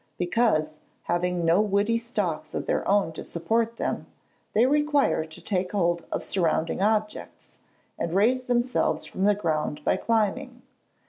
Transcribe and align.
_Because, 0.17 0.79
having 1.03 1.45
no 1.45 1.61
woody 1.61 1.99
stalks 1.99 2.55
of 2.55 2.65
their 2.65 2.87
own 2.87 3.11
to 3.13 3.23
support 3.23 3.77
them, 3.77 4.07
they 4.53 4.65
require 4.65 5.25
to 5.25 5.41
take 5.43 5.73
hold 5.73 6.07
of 6.11 6.23
surrounding 6.23 6.81
objects, 6.81 7.59
and 7.99 8.15
raise 8.15 8.45
themselves 8.45 9.05
from 9.05 9.25
the 9.25 9.35
ground 9.35 9.83
by 9.85 9.97
climbing. 9.97 10.63